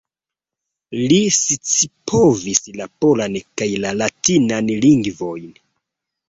Li 1.11 1.17
scipovis 1.39 2.61
la 2.79 2.87
polan 3.05 3.37
kaj 3.61 3.69
la 3.85 3.93
latinan 4.01 4.73
lingvojn. 4.87 5.55